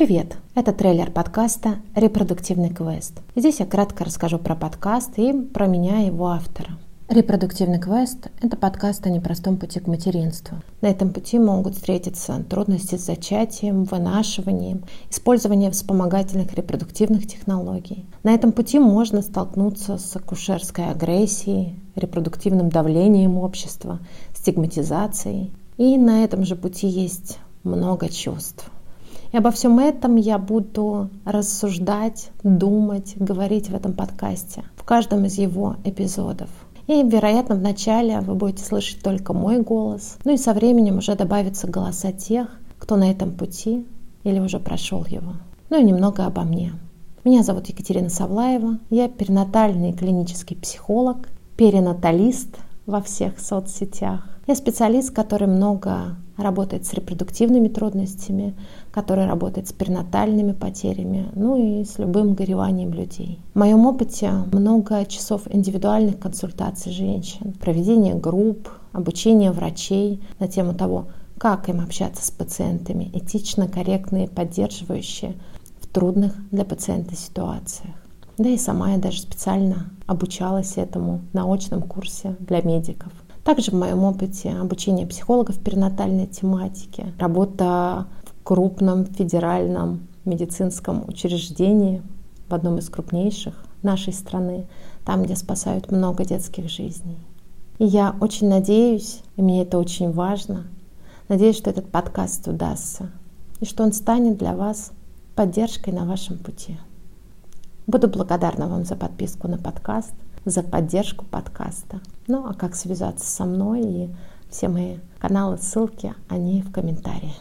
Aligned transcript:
Привет! 0.00 0.38
Это 0.54 0.72
трейлер 0.72 1.10
подкаста 1.10 1.74
«Репродуктивный 1.94 2.70
квест». 2.70 3.12
Здесь 3.36 3.60
я 3.60 3.66
кратко 3.66 4.02
расскажу 4.02 4.38
про 4.38 4.56
подкаст 4.56 5.18
и 5.18 5.30
про 5.34 5.66
меня, 5.66 5.98
его 6.06 6.28
автора. 6.28 6.70
Репродуктивный 7.10 7.78
квест– 7.78 8.30
это 8.40 8.56
подкаст 8.56 9.04
о 9.04 9.10
непростом 9.10 9.58
пути 9.58 9.78
к 9.78 9.86
материнству. 9.86 10.56
На 10.80 10.86
этом 10.86 11.12
пути 11.12 11.38
могут 11.38 11.74
встретиться 11.74 12.42
трудности 12.48 12.96
с 12.96 13.04
зачатием, 13.04 13.84
вынашиванием, 13.84 14.84
использованием 15.10 15.72
вспомогательных 15.72 16.54
репродуктивных 16.54 17.26
технологий. 17.26 18.06
На 18.22 18.32
этом 18.32 18.52
пути 18.52 18.78
можно 18.78 19.20
столкнуться 19.20 19.98
с 19.98 20.16
акушерской 20.16 20.86
агрессией, 20.86 21.78
репродуктивным 21.94 22.70
давлением 22.70 23.36
общества, 23.36 23.98
стигматизацией. 24.34 25.52
И 25.76 25.98
на 25.98 26.24
этом 26.24 26.46
же 26.46 26.56
пути 26.56 26.86
есть 26.86 27.38
много 27.64 28.08
чувств– 28.08 28.70
и 29.32 29.36
обо 29.36 29.50
всем 29.50 29.78
этом 29.78 30.16
я 30.16 30.38
буду 30.38 31.08
рассуждать, 31.24 32.30
думать, 32.42 33.14
говорить 33.16 33.70
в 33.70 33.74
этом 33.74 33.92
подкасте, 33.92 34.64
в 34.76 34.84
каждом 34.84 35.24
из 35.24 35.38
его 35.38 35.76
эпизодов. 35.84 36.48
И, 36.86 37.02
вероятно, 37.04 37.54
вначале 37.54 38.20
вы 38.20 38.34
будете 38.34 38.64
слышать 38.64 39.02
только 39.02 39.32
мой 39.32 39.60
голос, 39.60 40.16
ну 40.24 40.34
и 40.34 40.36
со 40.36 40.52
временем 40.52 40.98
уже 40.98 41.14
добавятся 41.14 41.68
голоса 41.68 42.10
тех, 42.12 42.48
кто 42.78 42.96
на 42.96 43.10
этом 43.10 43.32
пути 43.32 43.86
или 44.24 44.40
уже 44.40 44.58
прошел 44.58 45.04
его. 45.04 45.34
Ну 45.68 45.80
и 45.80 45.84
немного 45.84 46.26
обо 46.26 46.42
мне. 46.42 46.72
Меня 47.22 47.42
зовут 47.42 47.68
Екатерина 47.68 48.08
Савлаева, 48.08 48.78
я 48.88 49.08
перинатальный 49.08 49.92
клинический 49.92 50.56
психолог, 50.56 51.28
перинаталист 51.56 52.56
во 52.86 53.00
всех 53.02 53.38
соцсетях. 53.38 54.26
Я 54.50 54.56
специалист, 54.56 55.12
который 55.12 55.46
много 55.46 56.16
работает 56.36 56.84
с 56.84 56.92
репродуктивными 56.92 57.68
трудностями, 57.68 58.56
который 58.90 59.24
работает 59.26 59.68
с 59.68 59.72
перинатальными 59.72 60.50
потерями, 60.50 61.28
ну 61.36 61.54
и 61.56 61.84
с 61.84 62.00
любым 62.00 62.34
гореванием 62.34 62.92
людей. 62.92 63.38
В 63.54 63.58
моем 63.60 63.86
опыте 63.86 64.28
много 64.52 65.06
часов 65.06 65.42
индивидуальных 65.48 66.18
консультаций 66.18 66.90
женщин, 66.90 67.52
проведение 67.60 68.16
групп, 68.16 68.68
обучение 68.90 69.52
врачей 69.52 70.20
на 70.40 70.48
тему 70.48 70.74
того, 70.74 71.06
как 71.38 71.68
им 71.68 71.80
общаться 71.80 72.26
с 72.26 72.32
пациентами, 72.32 73.08
этично, 73.14 73.68
корректные, 73.68 74.26
поддерживающие 74.26 75.36
в 75.80 75.86
трудных 75.86 76.34
для 76.50 76.64
пациента 76.64 77.14
ситуациях. 77.14 77.94
Да 78.36 78.48
и 78.48 78.58
сама 78.58 78.94
я 78.94 78.98
даже 78.98 79.20
специально 79.20 79.90
обучалась 80.08 80.76
этому 80.76 81.20
на 81.32 81.44
очном 81.44 81.82
курсе 81.82 82.34
для 82.40 82.62
медиков. 82.62 83.12
Также 83.50 83.72
в 83.72 83.74
моем 83.74 84.04
опыте 84.04 84.50
обучение 84.50 85.08
психологов 85.08 85.58
перинатальной 85.58 86.28
тематике, 86.28 87.12
работа 87.18 88.06
в 88.22 88.44
крупном 88.44 89.06
федеральном 89.06 90.06
медицинском 90.24 91.02
учреждении, 91.08 92.00
в 92.48 92.54
одном 92.54 92.78
из 92.78 92.88
крупнейших 92.88 93.60
нашей 93.82 94.12
страны, 94.12 94.68
там, 95.04 95.24
где 95.24 95.34
спасают 95.34 95.90
много 95.90 96.24
детских 96.24 96.70
жизней. 96.70 97.18
И 97.80 97.86
я 97.86 98.14
очень 98.20 98.48
надеюсь, 98.48 99.20
и 99.34 99.42
мне 99.42 99.62
это 99.62 99.78
очень 99.78 100.12
важно, 100.12 100.68
надеюсь, 101.28 101.56
что 101.56 101.70
этот 101.70 101.90
подкаст 101.90 102.46
удастся, 102.46 103.10
и 103.58 103.64
что 103.64 103.82
он 103.82 103.92
станет 103.92 104.38
для 104.38 104.54
вас 104.54 104.92
поддержкой 105.34 105.92
на 105.92 106.04
вашем 106.04 106.38
пути. 106.38 106.78
Буду 107.90 108.06
благодарна 108.06 108.68
вам 108.68 108.84
за 108.84 108.96
подписку 108.96 109.48
на 109.48 109.58
подкаст– 109.58 110.12
за 110.44 110.62
поддержку 110.62 111.24
подкаста. 111.24 111.98
Ну 112.28 112.46
а 112.46 112.54
как 112.54 112.76
связаться 112.76 113.28
со 113.28 113.44
мной 113.44 113.80
и 113.82 114.10
все 114.48 114.68
мои 114.68 114.98
каналы, 115.18 115.58
ссылки, 115.58 116.14
они 116.28 116.62
в 116.62 116.70
комментариях. 116.70 117.34